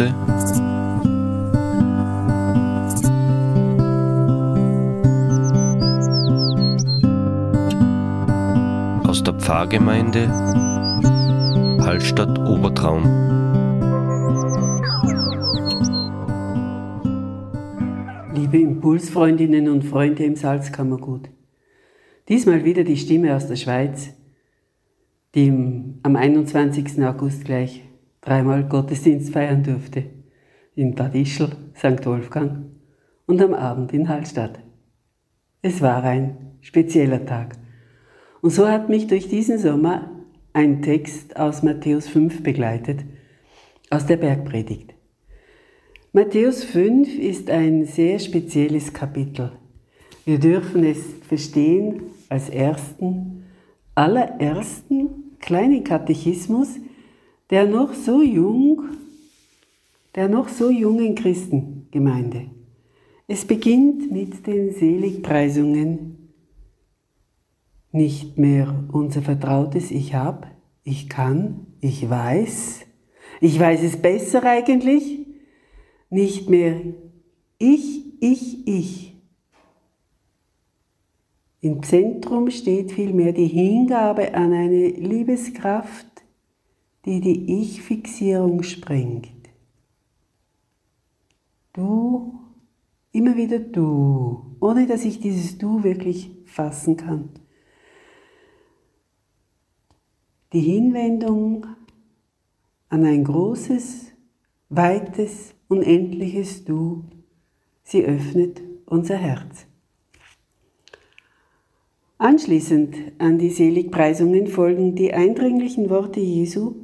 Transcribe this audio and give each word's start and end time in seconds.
Impulse 0.00 0.14
aus 9.06 9.22
der 9.22 9.34
Pfarrgemeinde 9.34 10.28
Hallstatt 11.84 12.38
Obertraum. 12.38 13.02
Liebe 18.34 18.58
Impulsfreundinnen 18.58 19.68
und 19.68 19.84
Freunde 19.84 20.24
im 20.24 20.36
Salzkammergut, 20.36 21.28
diesmal 22.28 22.64
wieder 22.64 22.84
die 22.84 22.96
Stimme 22.96 23.36
aus 23.36 23.46
der 23.46 23.56
Schweiz, 23.56 24.14
die 25.34 25.48
am 26.02 26.16
21. 26.16 27.04
August 27.04 27.44
gleich 27.44 27.82
dreimal 28.22 28.64
Gottesdienst 28.64 29.32
feiern 29.32 29.62
durfte. 29.62 30.04
In 30.74 30.94
Bad 30.94 31.14
Ischl, 31.14 31.50
St. 31.76 32.06
Wolfgang 32.06 32.70
und 33.26 33.42
am 33.42 33.52
Abend 33.52 33.92
in 33.92 34.08
Hallstatt. 34.08 34.58
Es 35.60 35.82
war 35.82 36.02
ein 36.02 36.56
spezieller 36.60 37.26
Tag. 37.26 37.56
Und 38.40 38.50
so 38.50 38.66
hat 38.66 38.88
mich 38.88 39.06
durch 39.06 39.28
diesen 39.28 39.58
Sommer 39.58 40.10
ein 40.54 40.80
Text 40.82 41.36
aus 41.36 41.62
Matthäus 41.62 42.08
5 42.08 42.42
begleitet, 42.42 43.04
aus 43.90 44.06
der 44.06 44.16
Bergpredigt. 44.16 44.94
Matthäus 46.12 46.64
5 46.64 47.18
ist 47.18 47.50
ein 47.50 47.84
sehr 47.84 48.18
spezielles 48.18 48.92
Kapitel. 48.92 49.52
Wir 50.24 50.38
dürfen 50.38 50.84
es 50.84 50.98
verstehen 51.26 52.02
als 52.28 52.48
ersten, 52.48 53.44
allerersten 53.94 55.36
kleinen 55.40 55.84
Katechismus, 55.84 56.76
der 57.52 57.66
noch 57.66 57.92
so 57.92 58.22
jung, 58.22 58.82
der 60.14 60.26
noch 60.28 60.48
so 60.48 60.70
jungen 60.70 61.14
Christengemeinde. 61.14 62.50
Es 63.28 63.44
beginnt 63.44 64.10
mit 64.10 64.46
den 64.46 64.72
Seligpreisungen. 64.72 66.32
Nicht 67.92 68.38
mehr 68.38 68.88
unser 68.90 69.20
vertrautes 69.20 69.90
Ich 69.90 70.14
hab, 70.14 70.50
ich 70.82 71.10
kann, 71.10 71.66
ich 71.80 72.08
weiß, 72.08 72.86
ich 73.42 73.60
weiß 73.60 73.82
es 73.82 73.98
besser 73.98 74.42
eigentlich. 74.44 75.26
Nicht 76.08 76.48
mehr 76.48 76.80
ich, 77.58 78.22
ich, 78.22 78.66
ich. 78.66 79.14
Im 81.60 81.82
Zentrum 81.82 82.50
steht 82.50 82.92
vielmehr 82.92 83.34
die 83.34 83.46
Hingabe 83.46 84.34
an 84.34 84.54
eine 84.54 84.88
Liebeskraft, 84.88 86.11
die 87.04 87.20
die 87.20 87.60
Ich-Fixierung 87.60 88.62
sprengt. 88.62 89.28
Du, 91.72 92.38
immer 93.12 93.36
wieder 93.36 93.58
du, 93.58 94.56
ohne 94.60 94.86
dass 94.86 95.04
ich 95.04 95.20
dieses 95.20 95.58
Du 95.58 95.82
wirklich 95.82 96.30
fassen 96.44 96.96
kann. 96.96 97.30
Die 100.52 100.60
Hinwendung 100.60 101.66
an 102.88 103.04
ein 103.06 103.24
großes, 103.24 104.12
weites, 104.68 105.54
unendliches 105.68 106.64
Du, 106.64 107.04
sie 107.82 108.04
öffnet 108.04 108.60
unser 108.86 109.16
Herz. 109.16 109.66
Anschließend 112.18 112.96
an 113.18 113.38
die 113.38 113.50
Seligpreisungen 113.50 114.46
folgen 114.46 114.94
die 114.94 115.12
eindringlichen 115.12 115.90
Worte 115.90 116.20
Jesu, 116.20 116.74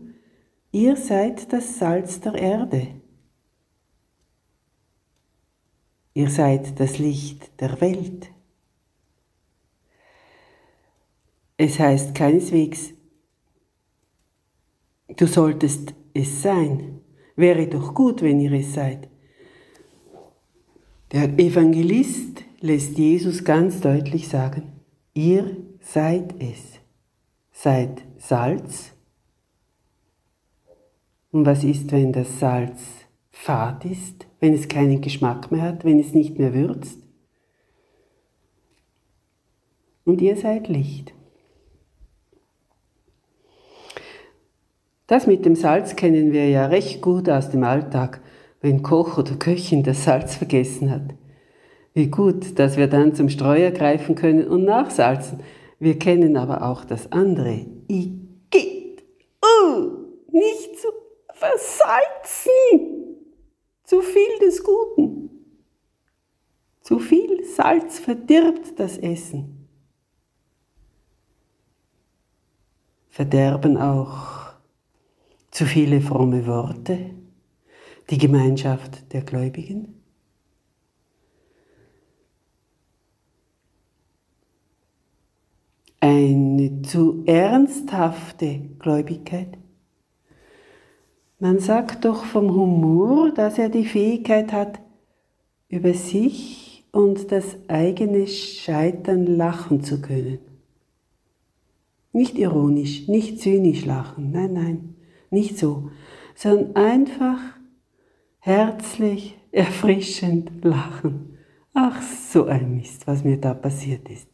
Ihr 0.70 0.97
seid 0.97 1.50
das 1.52 1.78
Salz 1.78 2.20
der 2.20 2.34
Erde. 2.34 2.88
Ihr 6.12 6.29
seid 6.29 6.79
das 6.79 6.98
Licht 6.98 7.51
der 7.61 7.80
Welt. 7.80 8.30
Es 11.56 11.79
heißt 11.79 12.14
keineswegs, 12.14 12.92
du 15.17 15.27
solltest 15.27 15.95
es 16.12 16.42
sein. 16.42 17.00
Wäre 17.35 17.67
doch 17.67 17.95
gut, 17.95 18.20
wenn 18.20 18.40
ihr 18.40 18.52
es 18.52 18.74
seid. 18.74 19.08
Der 21.12 21.30
Evangelist 21.39 22.45
lässt 22.61 22.98
Jesus 22.98 23.42
ganz 23.42 23.80
deutlich 23.80 24.29
sagen, 24.29 24.80
ihr 25.14 25.56
seid 25.80 26.35
es. 26.42 26.80
Seid 27.52 28.02
Salz 28.18 28.92
und 31.38 31.46
was 31.46 31.62
ist, 31.62 31.92
wenn 31.92 32.12
das 32.12 32.40
Salz 32.40 32.80
fad 33.30 33.84
ist, 33.84 34.26
wenn 34.40 34.54
es 34.54 34.66
keinen 34.66 35.00
Geschmack 35.00 35.52
mehr 35.52 35.62
hat, 35.62 35.84
wenn 35.84 36.00
es 36.00 36.12
nicht 36.12 36.36
mehr 36.36 36.52
würzt? 36.52 36.98
Und 40.04 40.20
ihr 40.20 40.34
seid 40.34 40.66
Licht. 40.66 41.14
Das 45.06 45.28
mit 45.28 45.44
dem 45.44 45.54
Salz 45.54 45.94
kennen 45.94 46.32
wir 46.32 46.48
ja 46.48 46.66
recht 46.66 47.02
gut 47.02 47.30
aus 47.30 47.50
dem 47.50 47.62
Alltag, 47.62 48.20
wenn 48.60 48.82
Koch 48.82 49.16
oder 49.16 49.36
Köchin 49.36 49.84
das 49.84 50.02
Salz 50.02 50.34
vergessen 50.34 50.90
hat. 50.90 51.14
Wie 51.94 52.08
gut, 52.08 52.58
dass 52.58 52.76
wir 52.76 52.88
dann 52.88 53.14
zum 53.14 53.28
Streuer 53.28 53.70
greifen 53.70 54.16
können 54.16 54.48
und 54.48 54.64
nachsalzen. 54.64 55.38
Wir 55.78 56.00
kennen 56.00 56.36
aber 56.36 56.68
auch 56.68 56.84
das 56.84 57.12
andere. 57.12 57.64
Igitt, 57.86 59.05
uh, 59.40 59.86
nicht 60.32 60.80
zu 60.80 60.88
versalzen. 61.38 63.16
Zu 63.84 64.02
viel 64.02 64.38
des 64.40 64.62
Guten. 64.62 65.30
Zu 66.82 66.98
viel 66.98 67.44
Salz 67.44 67.98
verdirbt 67.98 68.78
das 68.78 68.98
Essen. 68.98 69.68
Verderben 73.08 73.76
auch 73.76 74.52
zu 75.50 75.66
viele 75.66 76.00
fromme 76.00 76.46
Worte, 76.46 77.10
die 78.10 78.18
Gemeinschaft 78.18 79.12
der 79.12 79.22
Gläubigen. 79.22 79.94
Eine 86.00 86.82
zu 86.82 87.24
ernsthafte 87.26 88.60
Gläubigkeit 88.78 89.58
man 91.38 91.60
sagt 91.60 92.04
doch 92.04 92.24
vom 92.24 92.54
Humor, 92.54 93.30
dass 93.30 93.58
er 93.58 93.68
die 93.68 93.84
Fähigkeit 93.84 94.52
hat, 94.52 94.80
über 95.68 95.94
sich 95.94 96.84
und 96.92 97.30
das 97.30 97.56
eigene 97.68 98.26
Scheitern 98.26 99.26
lachen 99.26 99.82
zu 99.82 100.00
können. 100.00 100.38
Nicht 102.12 102.38
ironisch, 102.38 103.06
nicht 103.06 103.40
zynisch 103.40 103.84
lachen, 103.84 104.32
nein, 104.32 104.52
nein, 104.52 104.94
nicht 105.30 105.58
so, 105.58 105.90
sondern 106.34 106.74
einfach 106.74 107.38
herzlich, 108.38 109.36
erfrischend 109.52 110.64
lachen. 110.64 111.38
Ach, 111.74 112.00
so 112.02 112.46
ein 112.46 112.76
Mist, 112.76 113.06
was 113.06 113.24
mir 113.24 113.36
da 113.36 113.55
passiert 113.55 114.08
ist. 114.08 114.28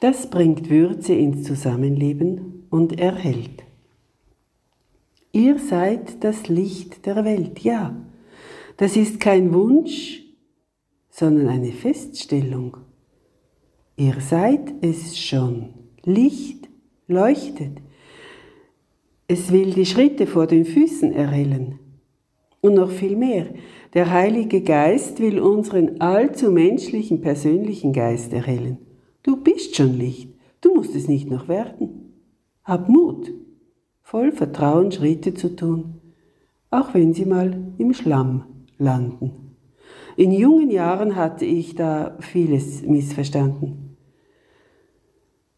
Das 0.00 0.28
bringt 0.28 0.68
Würze 0.68 1.14
ins 1.14 1.44
Zusammenleben 1.44 2.66
und 2.70 2.98
erhält. 2.98 3.64
Ihr 5.34 5.58
seid 5.58 6.22
das 6.22 6.48
Licht 6.48 7.06
der 7.06 7.24
Welt. 7.24 7.58
Ja, 7.58 7.96
das 8.76 8.96
ist 8.96 9.18
kein 9.18 9.52
Wunsch, 9.52 10.22
sondern 11.10 11.48
eine 11.48 11.72
Feststellung. 11.72 12.76
Ihr 13.96 14.14
seid 14.20 14.74
es 14.80 15.18
schon. 15.18 15.70
Licht 16.04 16.68
leuchtet. 17.08 17.78
Es 19.26 19.50
will 19.50 19.72
die 19.72 19.86
Schritte 19.86 20.28
vor 20.28 20.46
den 20.46 20.64
Füßen 20.64 21.12
erhellen. 21.12 21.80
Und 22.60 22.74
noch 22.74 22.92
viel 22.92 23.16
mehr. 23.16 23.48
Der 23.92 24.12
Heilige 24.12 24.62
Geist 24.62 25.18
will 25.18 25.40
unseren 25.40 26.00
allzu 26.00 26.52
menschlichen 26.52 27.20
persönlichen 27.20 27.92
Geist 27.92 28.32
erhellen. 28.32 28.78
Du 29.24 29.42
bist 29.42 29.74
schon 29.74 29.98
Licht. 29.98 30.32
Du 30.60 30.76
musst 30.76 30.94
es 30.94 31.08
nicht 31.08 31.28
noch 31.28 31.48
werden. 31.48 32.12
Hab 32.62 32.88
Mut 32.88 33.32
voll 34.14 34.30
Vertrauen 34.30 34.92
Schritte 34.92 35.34
zu 35.34 35.56
tun, 35.56 36.00
auch 36.70 36.94
wenn 36.94 37.14
sie 37.14 37.24
mal 37.24 37.74
im 37.78 37.92
Schlamm 37.92 38.44
landen. 38.78 39.56
In 40.16 40.30
jungen 40.30 40.70
Jahren 40.70 41.16
hatte 41.16 41.44
ich 41.44 41.74
da 41.74 42.16
vieles 42.20 42.82
missverstanden. 42.82 43.96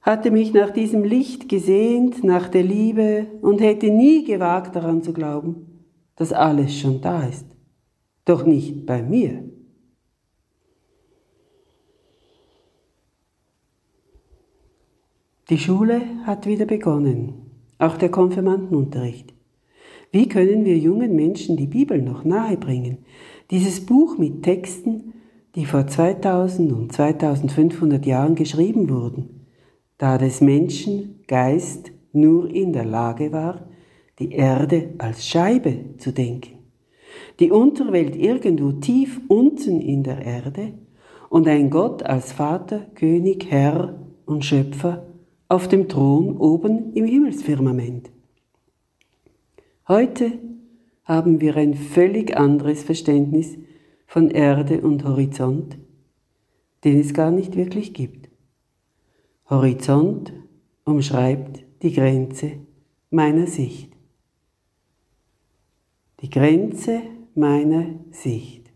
Hatte 0.01 0.31
mich 0.31 0.55
nach 0.55 0.71
diesem 0.71 1.05
Licht 1.05 1.51
gesehnt, 1.51 2.25
nach 2.25 2.49
der 2.49 2.63
Liebe 2.63 3.27
und 3.43 3.61
hätte 3.61 3.91
nie 3.91 4.25
gewagt 4.25 4.75
daran 4.75 5.03
zu 5.03 5.13
glauben, 5.13 5.85
dass 6.15 6.33
alles 6.33 6.75
schon 6.79 7.03
da 7.03 7.27
ist. 7.27 7.45
Doch 8.25 8.47
nicht 8.47 8.87
bei 8.87 9.03
mir. 9.03 9.45
Die 15.51 15.59
Schule 15.59 16.01
hat 16.25 16.47
wieder 16.47 16.65
begonnen 16.65 17.46
auch 17.79 17.97
der 17.97 18.11
Konfirmandenunterricht. 18.11 19.35
Wie 20.13 20.29
können 20.29 20.65
wir 20.65 20.79
jungen 20.79 21.15
Menschen 21.15 21.57
die 21.57 21.67
Bibel 21.67 22.01
noch 22.01 22.25
nahe 22.25 22.57
bringen? 22.57 22.99
Dieses 23.51 23.85
Buch 23.85 24.19
mit 24.19 24.43
Texten, 24.43 25.15
die 25.55 25.67
vor 25.67 25.87
2000 25.87 26.73
und 26.73 26.93
2500 26.93 28.05
Jahren 28.07 28.35
geschrieben 28.35 28.89
wurden, 28.89 29.47
da 29.99 30.19
des 30.19 30.41
Menschen 30.41 31.21
Geist 31.27 31.93
nur 32.13 32.51
in 32.51 32.73
der 32.73 32.85
Lage 32.85 33.33
war, 33.33 33.69
die 34.19 34.33
Erde 34.33 34.95
als 34.99 35.27
Scheibe 35.27 35.97
zu 35.99 36.13
denken, 36.13 36.59
die 37.41 37.51
Unterwelt 37.51 38.17
irgendwo 38.17 38.73
tief 38.73 39.21
unten 39.29 39.81
in 39.81 40.03
der 40.03 40.25
Erde 40.25 40.73
und 41.29 41.47
ein 41.49 41.71
Gott 41.71 42.03
als 42.03 42.33
Vater, 42.33 42.87
König, 42.95 43.51
Herr 43.51 43.99
und 44.25 44.45
Schöpfer 44.45 45.07
auf 45.49 45.69
dem 45.69 45.89
Thron 45.89 46.37
oben 46.37 46.93
im 46.95 47.05
Himmelsfirmament. 47.05 48.11
Heute 49.89 50.39
haben 51.05 51.41
wir 51.41 51.57
ein 51.57 51.75
völlig 51.75 52.37
anderes 52.37 52.83
Verständnis 52.83 53.57
von 54.07 54.31
Erde 54.31 54.81
und 54.81 55.05
Horizont, 55.05 55.79
den 56.85 56.99
es 56.99 57.15
gar 57.15 57.31
nicht 57.31 57.57
wirklich 57.57 57.95
gibt. 57.95 58.29
Horizont 59.49 60.33
umschreibt 60.85 61.65
die 61.83 61.93
Grenze 61.93 62.53
meiner 63.11 63.47
Sicht. 63.47 63.93
Die 66.21 66.31
Grenze 66.31 67.03
meiner 67.35 67.87
Sicht. 68.11 68.73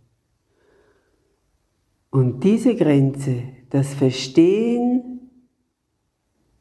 Und 2.11 2.45
diese 2.45 2.77
Grenze, 2.77 3.43
das 3.71 3.95
Verstehen, 3.95 5.10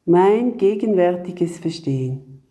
mein 0.09 0.57
gegenwärtiges 0.57 1.59
Verstehen, 1.59 2.41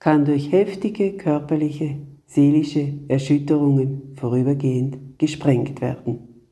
kann 0.00 0.24
durch 0.24 0.50
heftige 0.50 1.16
körperliche, 1.16 1.98
seelische 2.26 2.94
Erschütterungen 3.06 4.16
vorübergehend 4.16 5.16
gesprengt 5.16 5.80
werden. 5.80 6.42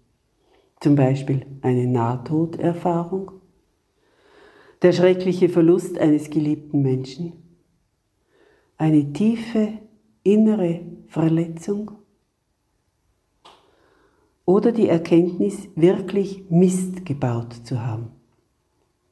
Zum 0.79 0.94
Beispiel 0.94 1.44
eine 1.61 1.88
Nahtoderfahrung, 1.88 3.32
der 4.81 4.93
schreckliche 4.93 5.49
Verlust 5.49 5.99
eines 5.99 6.31
geliebten 6.31 6.82
Menschen, 6.82 7.32
eine 8.76 9.12
tiefe 9.12 9.73
innere 10.23 10.82
Verletzung 11.08 11.91
oder 14.44 14.70
die 14.70 14.87
Erkenntnis, 14.87 15.69
wirklich 15.75 16.49
Mist 16.49 17.05
gebaut 17.05 17.55
zu 17.64 17.84
haben. 17.84 18.18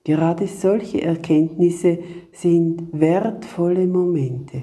Gerade 0.06 0.46
solche 0.46 1.02
Erkenntnisse 1.02 1.98
sind 2.30 2.92
wertvolle 2.92 3.88
Momente. 3.88 4.62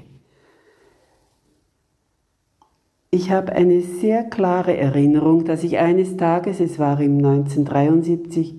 Ich 3.11 3.29
habe 3.29 3.51
eine 3.51 3.81
sehr 3.81 4.23
klare 4.23 4.77
Erinnerung, 4.77 5.43
dass 5.43 5.65
ich 5.65 5.79
eines 5.79 6.15
Tages, 6.15 6.61
es 6.61 6.79
war 6.79 6.97
im 7.01 7.17
1973, 7.17 8.55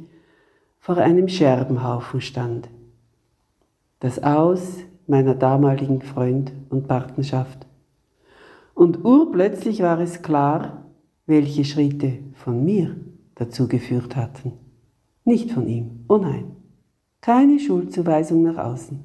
vor 0.78 0.98
einem 0.98 1.26
Scherbenhaufen 1.28 2.20
stand. 2.20 2.68
Das 4.00 4.22
Aus 4.22 4.80
meiner 5.06 5.34
damaligen 5.34 6.02
Freund 6.02 6.52
und 6.68 6.86
Partnerschaft. 6.86 7.66
Und 8.74 9.06
urplötzlich 9.06 9.80
war 9.80 10.00
es 10.00 10.20
klar, 10.20 10.84
welche 11.24 11.64
Schritte 11.64 12.18
von 12.34 12.62
mir 12.62 12.94
dazu 13.36 13.68
geführt 13.68 14.16
hatten. 14.16 14.52
Nicht 15.24 15.50
von 15.50 15.66
ihm, 15.66 16.04
oh 16.08 16.18
nein. 16.18 16.53
Keine 17.24 17.58
Schuldzuweisung 17.58 18.42
nach 18.42 18.58
außen. 18.58 19.02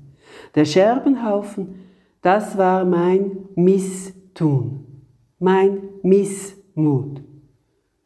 Der 0.54 0.66
Scherbenhaufen, 0.66 1.86
das 2.22 2.58
war 2.58 2.84
mein 2.84 3.48
Misstun, 3.56 5.06
mein 5.40 5.80
Missmut, 6.04 7.22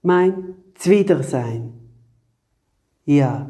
mein 0.03 0.53
Zwidersein. 0.75 1.73
Ja. 3.05 3.49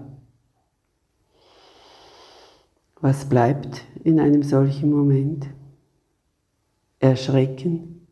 Was 3.01 3.27
bleibt 3.27 3.83
in 4.05 4.21
einem 4.21 4.41
solchen 4.41 4.89
Moment? 4.89 5.49
Erschrecken, 6.99 8.07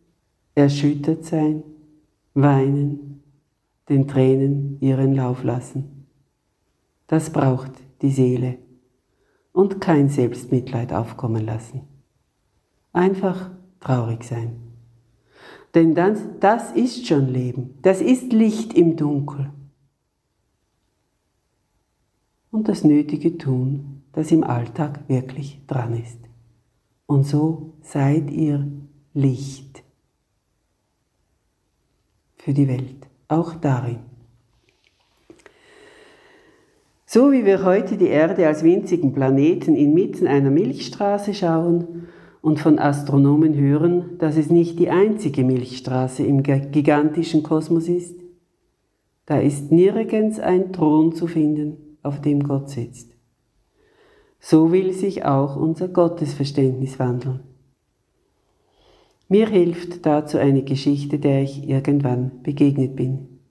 erschüttert 0.56 1.24
sein, 1.24 1.63
weinen, 2.33 3.24
den 3.88 4.09
Tränen 4.09 4.77
ihren 4.81 5.15
Lauf 5.15 5.42
lassen. 5.45 6.06
Das 7.07 7.30
braucht 7.31 7.71
die 8.01 8.12
Seele 8.12 8.57
und 9.53 9.81
kein 9.81 10.09
Selbstmitleid 10.09 10.94
aufkommen 10.94 11.45
lassen. 11.45 11.81
Einfach 12.94 13.51
traurig 13.80 14.24
sein. 14.24 14.56
Denn 15.74 15.95
das, 15.95 16.19
das 16.39 16.71
ist 16.71 17.07
schon 17.07 17.27
Leben, 17.27 17.77
das 17.81 18.01
ist 18.01 18.33
Licht 18.33 18.74
im 18.74 18.98
Dunkel. 18.98 19.51
Und 22.51 22.68
das 22.68 22.83
Nötige 22.83 23.38
tun, 23.38 24.03
das 24.12 24.31
im 24.31 24.44
Alltag 24.44 25.07
wirklich 25.07 25.62
dran 25.68 25.95
ist. 25.95 26.19
Und 27.06 27.24
so 27.24 27.74
seid 27.81 28.30
ihr 28.30 28.69
Licht 29.13 29.83
für 32.36 32.53
die 32.53 32.68
Welt, 32.68 33.07
auch 33.27 33.53
darin. 33.56 34.11
So 37.13 37.34
wie 37.34 37.44
wir 37.44 37.66
heute 37.66 37.98
die 37.98 38.08
Erde 38.08 38.48
als 38.48 38.63
winzigen 38.63 39.12
Planeten 39.12 39.75
inmitten 39.75 40.28
einer 40.28 40.50
Milchstraße 40.50 41.34
schauen 41.34 42.08
und 42.40 42.62
von 42.62 42.80
Astronomen 42.80 43.54
hören, 43.54 44.18
dass 44.18 44.38
es 44.38 44.50
nicht 44.50 44.80
die 44.80 44.90
einzige 44.90 45.44
Milchstraße 45.44 46.24
im 46.24 46.42
gigantischen 46.42 47.44
Kosmos 47.44 47.90
ist, 47.90 48.18
da 49.25 49.42
ist 49.42 49.74
nirgends 49.74 50.40
ein 50.40 50.72
Thron 50.72 51.13
zu 51.13 51.28
finden, 51.28 51.98
auf 52.02 52.22
dem 52.22 52.44
Gott 52.44 52.69
sitzt. 52.69 53.12
So 54.40 54.72
will 54.72 54.94
sich 54.94 55.25
auch 55.25 55.58
unser 55.58 55.90
Gottesverständnis 55.90 56.98
wandeln. 56.98 57.42
Mir 59.28 59.50
hilft 59.50 60.06
dazu 60.06 60.38
eine 60.38 60.63
Geschichte, 60.63 61.19
der 61.19 61.42
ich 61.42 61.68
irgendwann 61.68 62.42
begegnet 62.42 62.96
bin. 62.96 63.42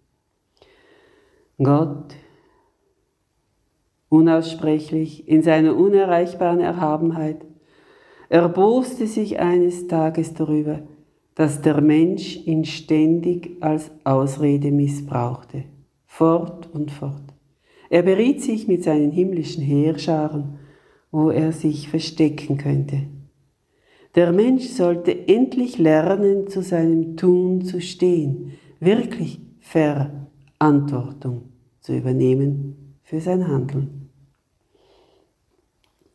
Gott 1.59 2.15
unaussprechlich, 4.11 5.27
in 5.27 5.43
seiner 5.43 5.75
unerreichbaren 5.75 6.61
Erhabenheit, 6.61 7.47
erboste 8.29 9.07
sich 9.07 9.41
eines 9.41 9.87
Tages 9.87 10.35
darüber, 10.35 10.83
dass 11.35 11.63
der 11.63 11.81
Mensch 11.81 12.37
ihn 12.45 12.67
ständig 12.67 13.57
als 13.61 13.91
Ausrede 14.05 14.71
missbrauchte, 14.71 15.65
fort 16.07 16.69
und 16.73 16.91
fort. 16.91 17.23
Er 17.89 18.03
beriet 18.03 18.43
sich 18.43 18.69
mit 18.69 18.85
seinen 18.85 19.11
himmlischen 19.11 19.63
Heerscharen, 19.63 20.59
wo 21.11 21.31
er 21.31 21.53
sich 21.53 21.89
verstecken 21.89 22.59
könnte. 22.59 23.03
Der 24.17 24.33
Mensch 24.33 24.67
sollte 24.67 25.29
endlich 25.29 25.79
lernen, 25.79 26.49
zu 26.49 26.63
seinem 26.63 27.17
Tun 27.17 27.63
zu 27.63 27.81
stehen, 27.81 28.53
wirklich 28.81 29.41
Verantwortung 29.61 31.53
zu 31.81 31.97
übernehmen 31.97 32.97
für 33.03 33.21
sein 33.21 33.47
Handeln. 33.47 34.00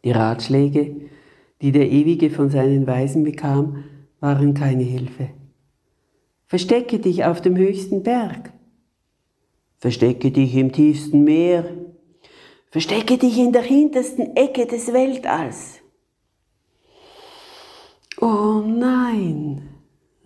Die 0.05 0.11
Ratschläge, 0.11 0.95
die 1.63 1.71
der 1.71 1.89
Ewige 1.89 2.29
von 2.29 2.51
seinen 2.51 2.85
Weisen 2.85 3.23
bekam, 3.23 3.85
waren 4.19 4.53
keine 4.53 4.83
Hilfe. 4.83 5.31
Verstecke 6.45 6.99
dich 6.99 7.25
auf 7.25 7.41
dem 7.41 7.57
höchsten 7.57 8.03
Berg. 8.03 8.53
Verstecke 9.79 10.29
dich 10.29 10.55
im 10.55 10.71
tiefsten 10.71 11.23
Meer. 11.23 11.65
Verstecke 12.69 13.17
dich 13.17 13.39
in 13.39 13.51
der 13.51 13.63
hintersten 13.63 14.35
Ecke 14.35 14.67
des 14.67 14.93
Weltalls. 14.93 15.79
Oh 18.21 18.61
nein, 18.63 19.69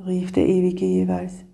rief 0.06 0.34
der 0.34 0.46
Ewige 0.46 0.86
jeweils. 0.86 1.46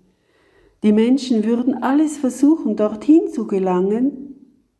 Die 0.82 0.92
Menschen 0.92 1.44
würden 1.44 1.80
alles 1.80 2.18
versuchen, 2.18 2.74
dorthin 2.74 3.28
zu 3.28 3.46
gelangen, 3.46 4.25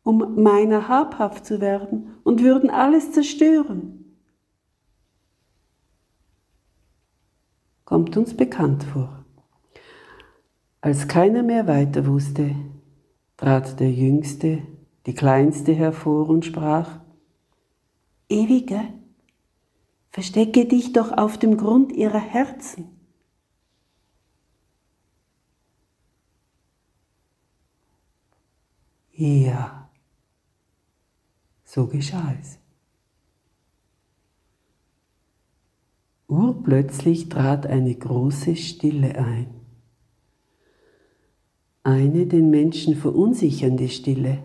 um 0.07 0.41
meiner 0.41 0.87
habhaft 0.87 1.45
zu 1.45 1.59
werden 1.59 2.15
und 2.23 2.41
würden 2.41 2.69
alles 2.69 3.11
zerstören. 3.11 4.15
Kommt 7.83 8.15
uns 8.15 8.33
bekannt 8.33 8.85
vor. 8.85 9.25
Als 10.79 11.09
keiner 11.09 11.43
mehr 11.43 11.67
weiter 11.67 12.05
wusste, 12.05 12.55
trat 13.35 13.81
der 13.81 13.91
Jüngste, 13.91 14.61
die 15.05 15.13
Kleinste 15.13 15.73
hervor 15.73 16.29
und 16.29 16.45
sprach, 16.45 17.01
Ewige, 18.29 18.79
verstecke 20.09 20.63
dich 20.63 20.93
doch 20.93 21.11
auf 21.11 21.37
dem 21.37 21.57
Grund 21.57 21.91
ihrer 21.91 22.21
Herzen. 22.21 22.87
Ja. 29.11 29.76
So 31.77 31.85
geschah 31.85 32.33
es. 32.41 32.57
Urplötzlich 36.27 37.29
trat 37.29 37.67
eine 37.67 37.93
große 37.93 38.55
Stille 38.55 39.15
ein. 39.15 39.45
Eine 41.83 42.25
den 42.25 42.49
Menschen 42.49 42.95
verunsichernde 42.95 43.89
Stille. 43.89 44.39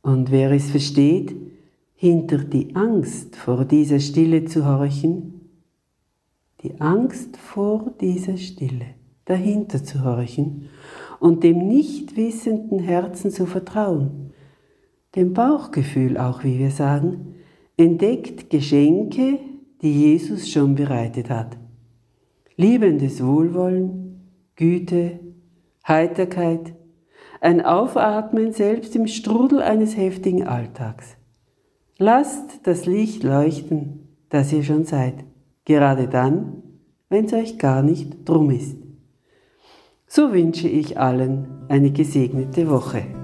Und 0.00 0.30
wer 0.30 0.52
es 0.52 0.70
versteht, 0.70 1.34
hinter 1.96 2.38
die 2.38 2.76
Angst 2.76 3.34
vor 3.34 3.64
dieser 3.64 3.98
Stille 3.98 4.44
zu 4.44 4.64
horchen, 4.64 5.40
die 6.62 6.80
Angst 6.80 7.36
vor 7.36 7.92
dieser 8.00 8.36
Stille 8.36 8.94
dahinter 9.24 9.82
zu 9.82 10.04
horchen 10.04 10.68
und 11.18 11.42
dem 11.42 11.66
nicht 11.66 12.16
wissenden 12.16 12.78
Herzen 12.78 13.32
zu 13.32 13.46
vertrauen, 13.46 14.31
dem 15.14 15.34
Bauchgefühl 15.34 16.16
auch, 16.16 16.44
wie 16.44 16.58
wir 16.58 16.70
sagen, 16.70 17.34
entdeckt 17.76 18.50
Geschenke, 18.50 19.38
die 19.82 19.92
Jesus 19.92 20.48
schon 20.48 20.74
bereitet 20.74 21.28
hat. 21.30 21.58
Liebendes 22.56 23.24
Wohlwollen, 23.24 24.20
Güte, 24.56 25.18
Heiterkeit, 25.86 26.74
ein 27.40 27.60
Aufatmen 27.60 28.52
selbst 28.52 28.94
im 28.94 29.08
Strudel 29.08 29.60
eines 29.60 29.96
heftigen 29.96 30.46
Alltags. 30.46 31.16
Lasst 31.98 32.60
das 32.66 32.86
Licht 32.86 33.24
leuchten, 33.24 34.08
das 34.28 34.52
ihr 34.52 34.62
schon 34.62 34.84
seid, 34.84 35.24
gerade 35.64 36.08
dann, 36.08 36.62
wenn 37.08 37.24
es 37.26 37.32
euch 37.32 37.58
gar 37.58 37.82
nicht 37.82 38.28
drum 38.28 38.50
ist. 38.50 38.76
So 40.06 40.32
wünsche 40.32 40.68
ich 40.68 40.98
allen 40.98 41.48
eine 41.68 41.90
gesegnete 41.90 42.68
Woche. 42.70 43.21